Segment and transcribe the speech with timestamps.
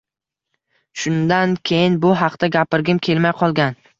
[1.01, 3.79] Shundan keyin bu haqda gapirgim kelmay qolgan